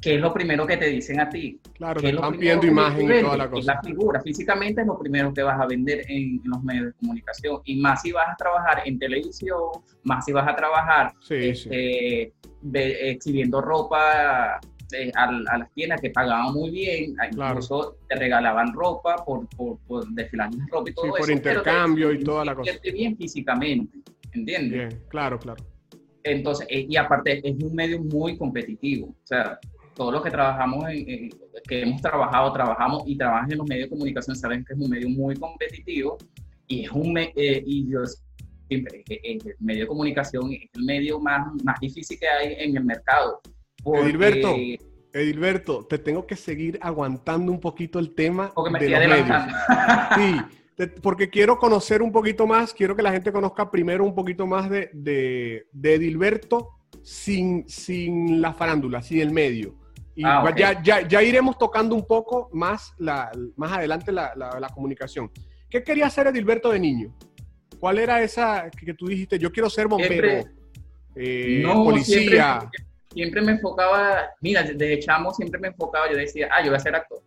¿qué 0.00 0.16
es 0.16 0.20
lo 0.20 0.32
primero 0.32 0.66
que 0.66 0.76
te 0.76 0.86
dicen 0.86 1.20
a 1.20 1.28
ti? 1.28 1.60
Claro, 1.74 2.00
que 2.00 2.10
están 2.10 2.38
viendo 2.38 2.66
imagen 2.66 3.10
y 3.10 3.22
toda 3.22 3.36
la 3.36 3.50
cosa. 3.50 3.74
La 3.74 3.82
figura, 3.82 4.20
físicamente 4.22 4.82
es 4.82 4.86
lo 4.86 4.98
primero 4.98 5.32
que 5.32 5.42
vas 5.42 5.60
a 5.60 5.66
vender 5.66 6.04
en, 6.08 6.40
los 6.44 6.62
medios 6.62 6.86
de 6.86 6.92
comunicación. 6.94 7.60
Y 7.64 7.76
más 7.80 8.02
si 8.02 8.12
vas 8.12 8.28
a 8.28 8.36
trabajar 8.36 8.82
en 8.84 8.98
televisión, 8.98 9.58
más 10.04 10.24
si 10.24 10.32
vas 10.32 10.48
a 10.48 10.54
trabajar 10.54 11.12
este, 11.28 12.32
exhibiendo 12.72 13.60
ropa 13.60 14.60
eh, 14.92 15.10
a, 15.14 15.32
las 15.32 15.72
tiendas 15.74 16.00
que 16.00 16.10
pagaban 16.10 16.52
muy 16.52 16.70
bien, 16.70 17.16
incluso 17.32 17.96
te 18.08 18.16
regalaban 18.16 18.72
ropa 18.72 19.16
por, 19.24 19.48
por, 19.50 19.78
por 19.80 20.08
desfilar 20.10 20.50
ropa 20.70 20.90
y 20.90 20.94
todo 20.94 21.06
sí, 21.06 21.12
por 21.18 21.30
intercambio 21.30 22.12
y 22.12 22.22
toda 22.22 22.44
la 22.44 22.54
cosa. 22.54 22.72
bien 22.82 23.16
físicamente, 23.16 23.98
¿entiendes? 24.32 24.88
Bien, 24.88 25.02
claro, 25.08 25.38
claro. 25.38 25.64
Entonces, 26.22 26.66
eh, 26.70 26.86
y 26.88 26.96
aparte 26.96 27.40
es 27.48 27.62
un 27.62 27.74
medio 27.74 28.00
muy 28.00 28.36
competitivo. 28.36 29.08
O 29.08 29.26
sea, 29.26 29.58
todos 29.94 30.12
los 30.12 30.22
que 30.22 30.30
trabajamos, 30.30 30.84
en, 30.88 31.30
que 31.68 31.82
hemos 31.82 32.02
trabajado, 32.02 32.52
trabajamos 32.52 33.04
y 33.06 33.16
trabajan 33.16 33.50
en 33.50 33.58
los 33.58 33.68
medios 33.68 33.86
de 33.86 33.90
comunicación 33.90 34.36
saben 34.36 34.64
que 34.64 34.74
es 34.74 34.78
un 34.78 34.90
medio 34.90 35.08
muy 35.08 35.36
competitivo 35.36 36.18
y 36.66 36.84
es 36.84 36.90
un 36.90 37.16
eh, 37.16 37.32
y 37.34 37.90
yo 37.90 38.00
siempre, 38.68 39.04
el 39.08 39.40
medio 39.60 39.82
de 39.82 39.86
comunicación 39.86 40.52
es 40.52 40.68
el 40.74 40.84
medio 40.84 41.20
más, 41.20 41.46
más 41.64 41.78
difícil 41.80 42.18
que 42.18 42.28
hay 42.28 42.54
en 42.58 42.76
el 42.76 42.84
mercado. 42.84 43.40
Edilberto, 43.94 44.56
Edilberto, 45.12 45.86
te 45.86 45.98
tengo 45.98 46.26
que 46.26 46.36
seguir 46.36 46.78
aguantando 46.82 47.52
un 47.52 47.60
poquito 47.60 47.98
el 47.98 48.14
tema 48.14 48.52
porque 48.54 48.70
me 48.70 48.78
de 48.80 48.90
los 48.90 49.08
medios. 49.08 49.42
Sí, 50.16 50.88
porque 51.02 51.30
quiero 51.30 51.58
conocer 51.58 52.02
un 52.02 52.12
poquito 52.12 52.46
más, 52.46 52.74
quiero 52.74 52.94
que 52.94 53.02
la 53.02 53.12
gente 53.12 53.32
conozca 53.32 53.70
primero 53.70 54.04
un 54.04 54.14
poquito 54.14 54.46
más 54.46 54.68
de, 54.68 54.90
de, 54.92 55.66
de 55.72 55.94
Edilberto 55.94 56.76
sin, 57.02 57.66
sin 57.68 58.42
la 58.42 58.52
farándula, 58.52 59.00
sin 59.00 59.20
el 59.20 59.30
medio. 59.30 59.74
Y 60.14 60.24
ah, 60.24 60.52
ya, 60.56 60.82
ya, 60.82 61.06
ya, 61.06 61.22
iremos 61.22 61.58
tocando 61.58 61.94
un 61.94 62.06
poco 62.06 62.48
más, 62.52 62.94
la, 62.98 63.30
más 63.56 63.72
adelante 63.72 64.12
la, 64.12 64.32
la, 64.34 64.68
comunicación. 64.70 65.30
¿Qué 65.68 65.82
quería 65.82 66.06
hacer 66.06 66.26
Edilberto 66.26 66.70
de 66.70 66.80
niño? 66.80 67.14
¿Cuál 67.78 67.98
era 67.98 68.22
esa 68.22 68.70
que, 68.70 68.94
tú 68.94 69.08
dijiste? 69.08 69.38
Yo 69.38 69.52
quiero 69.52 69.68
ser 69.68 69.88
bombero, 69.88 70.48
eh, 71.14 71.62
policía. 71.64 72.60
Siempre, 72.60 72.85
me 73.16 73.52
enfocaba, 73.52 74.30
mira, 74.40 74.62
desde 74.62 74.98
chamo 75.00 75.32
siempre 75.32 75.60
me 75.60 75.68
enfocaba, 75.68 76.10
yo 76.10 76.16
decía, 76.16 76.48
ah, 76.52 76.62
yo 76.62 76.70
voy 76.70 76.76
a 76.76 76.80
ser 76.80 76.94
actor. 76.94 77.22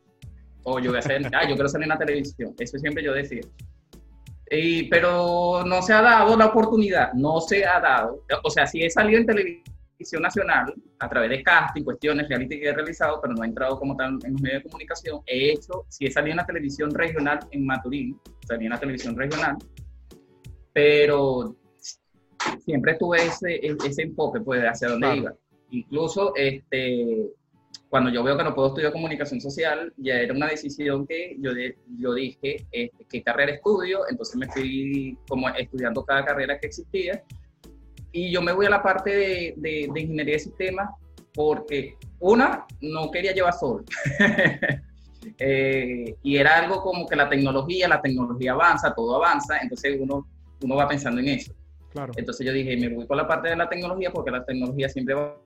O 0.63 0.79
yo 0.79 0.91
voy 0.91 0.99
a 0.99 1.01
ser, 1.01 1.25
ah, 1.33 1.47
yo 1.47 1.55
quiero 1.55 1.69
salir 1.69 1.85
en 1.85 1.89
la 1.89 1.97
televisión. 1.97 2.53
Eso 2.59 2.77
siempre 2.77 3.03
yo 3.03 3.13
decía. 3.13 3.41
Y, 4.51 4.89
pero 4.89 5.63
no 5.65 5.81
se 5.81 5.93
ha 5.93 6.01
dado 6.01 6.35
la 6.35 6.47
oportunidad, 6.47 7.13
no 7.13 7.39
se 7.41 7.65
ha 7.65 7.79
dado. 7.79 8.23
O 8.43 8.49
sea, 8.49 8.65
si 8.65 8.83
he 8.83 8.89
salido 8.89 9.19
en 9.19 9.25
televisión 9.25 10.21
nacional 10.21 10.73
a 10.99 11.09
través 11.09 11.29
de 11.29 11.43
casting, 11.43 11.83
cuestiones, 11.83 12.27
reality 12.27 12.59
que 12.59 12.69
he 12.69 12.73
realizado, 12.73 13.19
pero 13.21 13.33
no 13.33 13.43
he 13.43 13.47
entrado 13.47 13.77
como 13.77 13.95
tal 13.95 14.17
en 14.23 14.33
los 14.33 14.41
medios 14.41 14.63
de 14.63 14.69
comunicación. 14.69 15.21
He 15.25 15.51
hecho, 15.51 15.85
si 15.89 16.05
he 16.05 16.11
salido 16.11 16.31
en 16.31 16.37
la 16.37 16.45
televisión 16.45 16.93
regional 16.93 17.39
en 17.51 17.65
Maturín, 17.65 18.19
salí 18.47 18.65
en 18.65 18.71
la 18.71 18.79
televisión 18.79 19.15
regional, 19.15 19.57
pero 20.73 21.55
siempre 22.63 22.95
tuve 22.95 23.25
ese, 23.25 23.59
ese 23.63 24.03
enfoque 24.03 24.39
pues, 24.39 24.63
hacia 24.63 24.89
dónde 24.89 25.17
iba. 25.17 25.33
Incluso 25.71 26.33
este, 26.35 27.31
cuando 27.89 28.11
yo 28.11 28.23
veo 28.23 28.37
que 28.37 28.43
no 28.43 28.53
puedo 28.53 28.69
estudiar 28.69 28.91
comunicación 28.91 29.41
social, 29.41 29.91
ya 29.97 30.15
era 30.15 30.33
una 30.33 30.47
decisión 30.47 31.07
que 31.07 31.35
yo, 31.39 31.51
yo 31.97 32.13
dije, 32.13 32.67
este, 32.71 33.05
¿qué 33.09 33.23
carrera 33.23 33.53
estudio? 33.53 34.01
Entonces 34.09 34.35
me 34.35 34.47
fui 34.47 35.17
como 35.27 35.49
estudiando 35.49 36.03
cada 36.05 36.23
carrera 36.23 36.59
que 36.59 36.67
existía 36.67 37.23
y 38.11 38.31
yo 38.31 38.41
me 38.41 38.51
voy 38.53 38.67
a 38.67 38.69
la 38.69 38.83
parte 38.83 39.09
de, 39.09 39.53
de, 39.57 40.01
ingeniería 40.01 40.33
de 40.33 40.39
sistemas 40.39 40.89
porque, 41.33 41.95
una, 42.19 42.65
no 42.81 43.09
quería 43.11 43.33
llevar 43.33 43.53
sol. 43.53 43.83
Eh, 45.37 46.15
y 46.23 46.37
era 46.37 46.57
algo 46.59 46.81
como 46.81 47.05
que 47.05 47.15
la 47.15 47.27
tecnología, 47.27 47.89
la 47.89 48.01
tecnología 48.01 48.53
avanza, 48.53 48.93
todo 48.95 49.17
avanza, 49.17 49.57
entonces 49.61 49.97
uno, 49.99 50.25
uno 50.63 50.75
va 50.75 50.87
pensando 50.87 51.19
en 51.19 51.27
eso. 51.27 51.53
Claro. 51.91 52.13
Entonces 52.15 52.47
yo 52.47 52.53
dije, 52.53 52.77
me 52.77 52.87
voy 52.87 53.05
por 53.05 53.17
la 53.17 53.27
parte 53.27 53.49
de 53.49 53.57
la 53.57 53.67
tecnología 53.67 54.11
porque 54.11 54.31
la 54.31 54.45
tecnología 54.45 54.87
siempre 54.87 55.15
va 55.15 55.37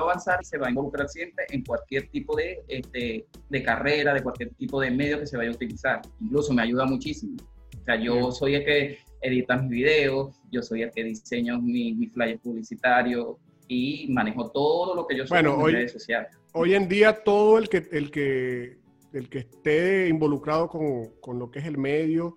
a 0.00 0.04
avanzar 0.04 0.38
y 0.40 0.44
se 0.44 0.58
va 0.58 0.66
a 0.66 0.70
involucrar 0.70 1.08
siempre 1.08 1.44
en 1.50 1.64
cualquier 1.64 2.08
tipo 2.08 2.34
de, 2.36 2.62
este, 2.68 3.26
de 3.48 3.62
carrera, 3.62 4.14
de 4.14 4.22
cualquier 4.22 4.54
tipo 4.54 4.80
de 4.80 4.90
medio 4.90 5.20
que 5.20 5.26
se 5.26 5.36
vaya 5.36 5.50
a 5.50 5.54
utilizar. 5.54 6.00
Incluso 6.20 6.52
me 6.52 6.62
ayuda 6.62 6.84
muchísimo. 6.86 7.36
O 7.80 7.84
sea, 7.84 7.96
yo 7.96 8.30
soy 8.32 8.54
el 8.54 8.64
que 8.64 8.98
edita 9.20 9.56
mis 9.56 9.70
videos, 9.70 10.40
yo 10.50 10.62
soy 10.62 10.82
el 10.82 10.90
que 10.90 11.04
diseño 11.04 11.60
mis 11.60 11.96
mi 11.96 12.06
flyers 12.08 12.40
publicitarios 12.40 13.36
y 13.68 14.06
manejo 14.10 14.50
todo 14.50 14.94
lo 14.94 15.06
que 15.06 15.16
yo 15.16 15.26
soy 15.26 15.38
en 15.38 15.64
redes 15.64 15.92
sociales. 15.92 16.30
Hoy 16.52 16.74
en 16.74 16.88
día 16.88 17.22
todo 17.24 17.58
el 17.58 17.68
que, 17.68 17.88
el 17.92 18.10
que, 18.10 18.78
el 19.12 19.28
que 19.28 19.38
esté 19.38 20.08
involucrado 20.08 20.68
con, 20.68 21.10
con 21.20 21.38
lo 21.38 21.50
que 21.50 21.60
es 21.60 21.66
el 21.66 21.78
medio 21.78 22.36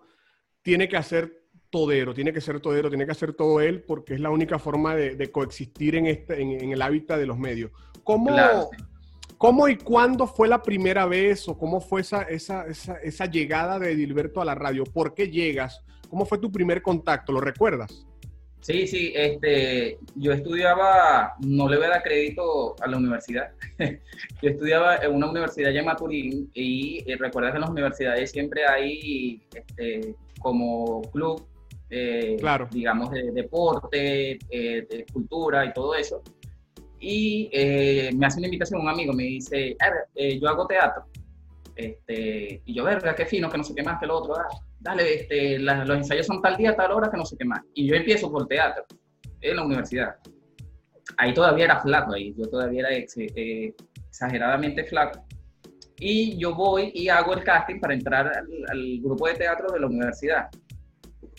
tiene 0.61 0.87
que 0.87 0.97
hacer 0.97 1.44
todero, 1.75 2.13
tiene 2.13 2.31
que 2.31 2.39
ser 2.39 2.61
todero, 2.61 2.87
tiene 2.87 3.05
que 3.05 3.11
hacer 3.11 3.33
todo 3.33 3.59
él 3.59 3.83
porque 3.85 4.13
es 4.13 4.21
la 4.21 4.29
única 4.29 4.57
forma 4.57 4.95
de, 4.95 5.17
de 5.17 5.29
coexistir 5.29 5.97
en, 5.97 6.05
este, 6.05 6.41
en, 6.41 6.71
el 6.71 6.81
hábitat 6.81 7.19
de 7.19 7.25
los 7.25 7.37
medios. 7.37 7.69
¿Cómo, 8.01 8.33
¿Cómo 9.37 9.67
y 9.67 9.75
cuándo 9.75 10.25
fue 10.25 10.47
la 10.47 10.63
primera 10.63 11.05
vez 11.05 11.49
o 11.49 11.57
cómo 11.57 11.81
fue 11.81 11.99
esa, 11.99 12.21
esa, 12.21 12.65
esa, 12.67 12.95
esa 12.99 13.25
llegada 13.25 13.77
de 13.77 13.91
Edilberto 13.91 14.39
a 14.39 14.45
la 14.45 14.55
radio? 14.55 14.85
¿Por 14.85 15.13
qué 15.13 15.29
llegas? 15.29 15.83
¿Cómo 16.09 16.25
fue 16.25 16.37
tu 16.37 16.49
primer 16.49 16.81
contacto? 16.81 17.33
¿Lo 17.33 17.41
recuerdas? 17.41 18.07
Sí, 18.61 18.87
sí, 18.87 19.11
este, 19.13 19.99
yo 20.15 20.31
estudiaba, 20.31 21.33
no 21.45 21.67
le 21.67 21.75
voy 21.75 21.87
a 21.87 21.89
dar 21.89 22.03
crédito 22.03 22.77
a 22.81 22.87
la 22.87 22.97
universidad, 22.97 23.51
yo 24.41 24.49
estudiaba 24.49 24.95
en 24.95 25.13
una 25.13 25.29
universidad 25.29 25.71
llamada 25.71 25.95
Maturín 25.95 26.49
y, 26.53 27.03
recuerdas 27.15 27.51
que 27.51 27.57
en 27.57 27.61
las 27.61 27.69
universidades 27.69 28.31
siempre 28.31 28.65
hay 28.65 29.43
este, 29.53 30.15
como 30.39 31.01
club, 31.11 31.45
eh, 31.89 32.35
claro. 32.39 32.67
digamos, 32.71 33.11
de 33.11 33.31
deporte, 33.31 34.39
eh, 34.49 34.87
de 34.89 35.05
cultura 35.11 35.65
y 35.65 35.73
todo 35.73 35.95
eso. 35.95 36.21
Y 36.99 37.49
eh, 37.53 38.11
me 38.15 38.25
hace 38.25 38.39
una 38.39 38.47
invitación 38.47 38.81
un 38.81 38.89
amigo, 38.89 39.13
me 39.13 39.23
dice, 39.23 39.75
yo 40.39 40.49
hago 40.49 40.65
teatro. 40.65 41.05
Este, 41.75 42.61
y 42.65 42.73
yo, 42.73 42.85
verga, 42.85 43.13
qué 43.15 43.25
fino, 43.25 43.49
que 43.49 43.57
no 43.57 43.63
sé 43.63 43.75
qué 43.75 43.83
más 43.83 43.99
que 43.99 44.07
lo 44.07 44.17
otro. 44.17 44.35
Ah, 44.37 44.47
dale, 44.79 45.21
este, 45.21 45.59
los 45.59 45.97
ensayos 45.97 46.25
son 46.25 46.41
tal 46.41 46.55
día, 46.57 46.75
tal 46.75 46.91
hora, 46.91 47.09
que 47.11 47.17
no 47.17 47.25
sé 47.25 47.35
qué 47.37 47.45
más. 47.45 47.61
Y 47.73 47.87
yo 47.87 47.95
empiezo 47.95 48.31
por 48.31 48.47
teatro 48.47 48.85
en 49.41 49.55
la 49.55 49.63
universidad. 49.63 50.15
Ahí 51.17 51.33
todavía 51.33 51.65
era 51.65 51.81
flaco, 51.81 52.13
ahí 52.13 52.33
yo 52.37 52.47
todavía 52.49 52.87
era 52.87 52.89
exageradamente 52.95 54.83
flaco. 54.85 55.25
Y 55.99 56.37
yo 56.37 56.53
voy 56.55 56.91
y 56.93 57.07
hago 57.09 57.33
el 57.33 57.43
casting 57.43 57.79
para 57.79 57.93
entrar 57.93 58.27
al, 58.27 58.99
grupo 59.01 59.27
de 59.27 59.35
teatro 59.35 59.71
de 59.71 59.79
la 59.79 59.87
universidad. 59.87 60.49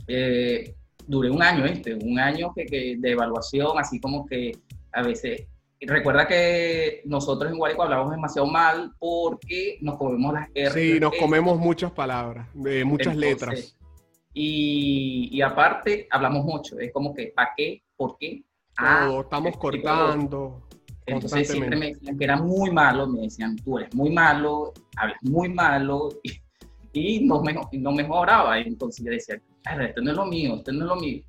Eh, 0.08 0.74
duré 1.06 1.30
un 1.30 1.42
año, 1.42 1.64
este, 1.64 1.94
un 1.94 2.18
año 2.18 2.52
que, 2.54 2.96
de 2.98 3.10
evaluación, 3.10 3.78
así 3.78 4.00
como 4.00 4.26
que 4.26 4.52
a 4.92 5.02
veces 5.02 5.46
recuerda 5.80 6.26
que 6.26 7.02
nosotros 7.04 7.50
en 7.50 7.58
Guarico 7.58 7.82
hablamos 7.82 8.10
demasiado 8.10 8.48
mal 8.48 8.92
porque 8.98 9.78
nos 9.82 9.96
comemos 9.96 10.32
las 10.34 10.48
R. 10.54 10.70
Sí, 10.70 11.00
nos 11.00 11.12
comemos 11.16 11.58
muchas 11.58 11.92
palabras, 11.92 12.48
muchas 12.54 13.16
letras. 13.16 13.76
Y, 14.32 15.30
y, 15.32 15.40
aparte, 15.40 16.06
hablamos 16.10 16.44
mucho. 16.44 16.78
Es 16.78 16.92
como 16.92 17.14
que, 17.14 17.32
¿para 17.34 17.52
qué? 17.56 17.82
¿Por 17.96 18.18
qué? 18.18 18.42
Ah, 18.76 19.10
estamos 19.22 19.56
cortando. 19.56 20.62
Entonces 21.06 21.48
siempre 21.48 21.76
me 21.76 21.86
decían 21.92 22.18
que 22.18 22.24
era 22.24 22.36
muy 22.36 22.70
malo, 22.70 23.06
me 23.06 23.22
decían, 23.22 23.56
tú 23.56 23.78
eres 23.78 23.94
muy 23.94 24.10
malo, 24.10 24.74
hablas 24.96 25.18
muy 25.22 25.48
malo, 25.48 26.08
y, 26.92 27.24
no, 27.24 27.40
me, 27.42 27.56
no 27.72 27.92
mejoraba. 27.92 28.58
Entonces 28.58 29.04
yo 29.04 29.12
decía, 29.12 29.40
esto 29.80 30.02
no 30.02 30.10
es 30.10 30.16
lo 30.16 30.26
mío, 30.26 30.56
esto 30.56 30.72
no 30.72 30.84
es 30.84 30.88
lo 30.88 30.96
mío. 30.96 31.22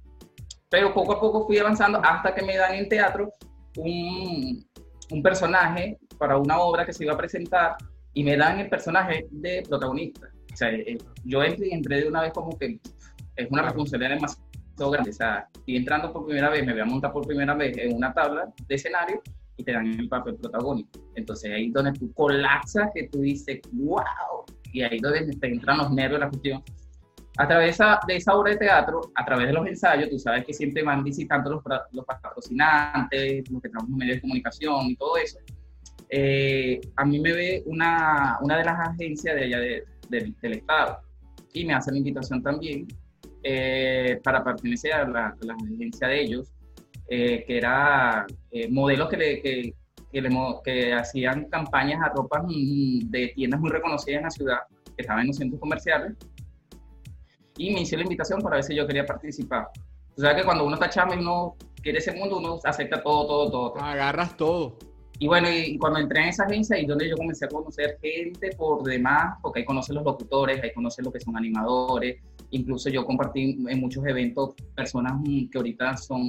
Pero 0.69 0.93
poco 0.93 1.13
a 1.13 1.19
poco 1.19 1.45
fui 1.45 1.57
avanzando 1.57 1.99
hasta 2.03 2.33
que 2.35 2.45
me 2.45 2.57
dan 2.57 2.75
en 2.75 2.89
teatro 2.89 3.31
un, 3.77 4.65
un 5.11 5.23
personaje 5.23 5.97
para 6.17 6.37
una 6.37 6.59
obra 6.59 6.85
que 6.85 6.93
se 6.93 7.03
iba 7.03 7.13
a 7.13 7.17
presentar 7.17 7.75
y 8.13 8.23
me 8.23 8.35
dan 8.35 8.59
el 8.59 8.69
personaje 8.69 9.27
de 9.31 9.63
protagonista. 9.67 10.27
O 10.53 10.55
sea, 10.57 10.71
eh, 10.71 10.97
yo 11.23 11.43
entré, 11.43 11.73
entré 11.73 12.01
de 12.01 12.07
una 12.07 12.21
vez 12.21 12.33
como 12.33 12.57
que 12.57 12.79
es 13.35 13.47
una 13.51 13.61
responsabilidad 13.61 14.15
demasiado 14.15 14.91
grande. 14.91 15.11
O 15.11 15.13
sea, 15.13 15.47
y 15.65 15.75
entrando 15.75 16.11
por 16.11 16.25
primera 16.25 16.49
vez, 16.49 16.65
me 16.65 16.73
voy 16.73 16.81
a 16.81 16.85
montar 16.85 17.11
por 17.11 17.25
primera 17.25 17.53
vez 17.53 17.77
en 17.77 17.95
una 17.95 18.13
tabla 18.13 18.51
de 18.67 18.75
escenario 18.75 19.21
y 19.55 19.63
te 19.63 19.71
dan 19.71 19.87
el 19.87 20.09
papel 20.09 20.35
protagónico. 20.35 20.89
Entonces 21.15 21.51
ahí 21.51 21.67
es 21.67 21.73
donde 21.73 21.93
tú 21.93 22.11
colapsas, 22.13 22.89
que 22.93 23.07
tú 23.07 23.21
dices, 23.21 23.59
wow, 23.73 24.45
y 24.73 24.81
ahí 24.81 24.97
es 24.97 25.01
donde 25.01 25.25
te 25.25 25.47
entran 25.47 25.77
los 25.77 25.91
nervios 25.91 26.19
la 26.19 26.29
cuestión 26.29 26.63
a 27.37 27.47
través 27.47 27.77
de 28.07 28.15
esa 28.15 28.35
obra 28.35 28.51
de 28.51 28.57
teatro, 28.57 28.99
a 29.13 29.23
través 29.23 29.47
de 29.47 29.53
los 29.53 29.67
ensayos, 29.67 30.09
tú 30.09 30.17
sabes 30.17 30.43
que 30.43 30.53
siempre 30.53 30.81
van 30.81 31.03
visitando 31.03 31.51
los, 31.51 31.63
los 31.91 32.05
patrocinantes, 32.05 33.49
los 33.51 33.61
que 33.61 33.69
trabajan 33.69 33.93
en 33.93 33.97
medios 33.97 34.15
de 34.17 34.21
comunicación 34.21 34.87
y 34.87 34.95
todo 34.95 35.17
eso. 35.17 35.37
Eh, 36.09 36.81
a 36.95 37.05
mí 37.05 37.19
me 37.19 37.33
ve 37.33 37.63
una, 37.67 38.37
una 38.41 38.57
de 38.57 38.63
las 38.63 38.89
agencias 38.89 39.35
de 39.35 39.43
allá 39.43 39.59
del 39.59 40.53
Estado 40.53 40.99
y 41.53 41.65
me 41.65 41.73
hace 41.73 41.91
la 41.91 41.97
invitación 41.97 42.41
también 42.41 42.87
eh, 43.43 44.19
para 44.23 44.43
pertenecer 44.43 44.93
a 44.93 45.07
la, 45.07 45.35
agencia 45.63 46.07
de 46.07 46.21
ellos, 46.21 46.51
eh, 47.07 47.43
que 47.45 47.57
era 47.57 48.25
modelos 48.71 49.09
que, 49.09 49.17
le, 49.17 49.41
que, 49.41 49.73
que, 50.63 50.93
hacían 50.93 51.45
campañas 51.49 52.01
a 52.01 52.09
ropas 52.09 52.43
de 52.47 53.31
tiendas 53.35 53.59
muy 53.59 53.69
reconocidas 53.69 54.17
en 54.17 54.23
la 54.23 54.31
ciudad, 54.31 54.59
que 54.95 55.03
estaban 55.03 55.21
en 55.21 55.27
los 55.27 55.35
centros 55.35 55.59
comerciales 55.59 56.13
y 57.57 57.73
me 57.73 57.81
hice 57.81 57.97
la 57.97 58.03
invitación 58.03 58.41
para 58.41 58.55
ver 58.55 58.63
si 58.63 58.75
yo 58.75 58.87
quería 58.87 59.05
participar. 59.05 59.69
O 60.15 60.21
sea 60.21 60.35
que 60.35 60.43
cuando 60.43 60.65
uno 60.65 60.75
está 60.75 60.89
chamo 60.89 61.13
y 61.13 61.17
uno 61.17 61.55
quiere 61.81 61.99
ese 61.99 62.11
mundo, 62.13 62.37
uno 62.37 62.59
acepta 62.63 63.01
todo, 63.01 63.27
todo, 63.27 63.51
todo. 63.51 63.83
Agarras 63.83 64.35
todo. 64.35 64.77
Y 65.19 65.27
bueno, 65.27 65.47
y 65.49 65.77
cuando 65.79 65.99
entré 65.99 66.21
en 66.21 66.29
esa 66.29 66.43
agencia, 66.43 66.79
y 66.79 66.85
donde 66.85 67.09
yo 67.09 67.15
comencé 67.15 67.45
a 67.45 67.47
conocer 67.47 67.97
gente 68.01 68.51
por 68.55 68.83
demás, 68.83 69.37
porque 69.41 69.59
ahí 69.59 69.65
conocen 69.65 69.95
los 69.95 70.03
locutores, 70.03 70.61
ahí 70.61 70.71
conocen 70.73 71.05
lo 71.05 71.11
que 71.11 71.19
son 71.19 71.35
animadores, 71.35 72.21
incluso 72.51 72.89
yo 72.89 73.03
compartí 73.03 73.57
en 73.67 73.79
muchos 73.79 74.05
eventos 74.05 74.53
personas 74.75 75.13
mm, 75.19 75.49
que 75.49 75.57
ahorita 75.57 75.97
son, 75.97 76.21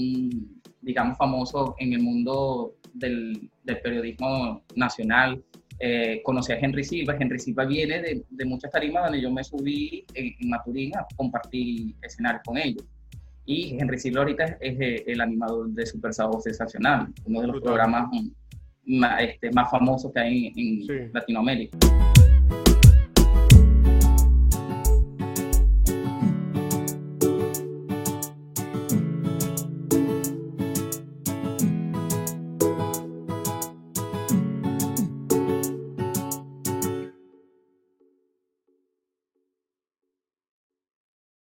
digamos, 0.81 1.19
famosos 1.19 1.73
en 1.79 1.93
el 1.93 2.03
mundo 2.03 2.75
del, 2.95 3.51
del 3.65 3.81
periodismo 3.81 4.63
nacional, 4.75 5.43
eh, 5.81 6.21
conocí 6.25 6.53
a 6.53 6.59
Henry 6.59 6.85
Silva. 6.85 7.17
Henry 7.19 7.39
Silva 7.39 7.65
viene 7.65 8.25
de, 8.29 8.45
muchas 8.45 8.71
tarimas 8.71 9.05
donde 9.05 9.21
yo 9.21 9.31
me 9.31 9.45
subí 9.45 10.05
en, 10.15 10.35
en 10.41 10.49
Maturín 10.49 10.97
a 10.97 11.07
compartir 11.17 11.95
escenarios 12.03 12.43
con 12.45 12.59
ellos. 12.59 12.85
Y 13.47 13.79
Henry 13.81 13.99
Silva 13.99 14.21
ahorita 14.21 14.45
es, 14.61 14.81
eh, 14.81 15.05
el 15.07 15.21
animador 15.21 15.71
de 15.71 15.87
Super 15.87 16.13
Sábado 16.13 16.41
Sensacional, 16.41 17.09
uno 17.25 17.41
de 17.41 17.47
los 17.47 17.63
programas 17.63 18.11
este, 19.21 19.51
más, 19.53 19.71
famosos 19.71 20.13
que 20.13 20.21
hay 20.21 20.53
en. 20.55 21.13
Latinoamérica. 21.13 21.79